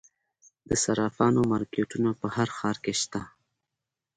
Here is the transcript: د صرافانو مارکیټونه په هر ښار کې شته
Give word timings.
د 0.69 0.71
صرافانو 0.83 1.39
مارکیټونه 1.51 2.09
په 2.21 2.27
هر 2.35 2.47
ښار 2.57 2.77
کې 2.83 2.93
شته 3.01 3.21